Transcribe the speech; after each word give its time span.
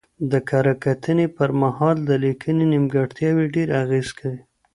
د 0.31 0.33
کره 0.49 0.73
کتنې 0.83 1.27
پر 1.37 1.49
مهال 1.61 1.97
د 2.09 2.11
لیکنې 2.23 2.65
نیمګړتیاوې 2.73 3.45
ډېر 3.55 3.67
اغېز 3.81 4.07
کوي. 4.19 4.41